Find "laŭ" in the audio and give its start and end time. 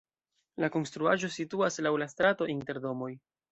1.89-1.93